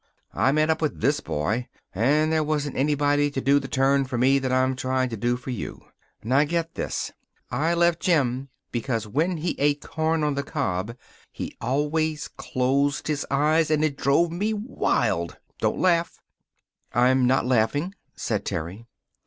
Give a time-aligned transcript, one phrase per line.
[0.33, 4.17] I met up with this boy, and there wasn't anybody to do the turn for
[4.17, 5.85] me that I'm trying to do for you.
[6.23, 7.11] Now get this.
[7.51, 10.97] I left Jim because when he ate corn on the cob
[11.31, 15.37] he always closed his eyes and it drove me wild.
[15.59, 16.19] Don't laugh."
[16.95, 18.87] "I'm not laughing," said Terry.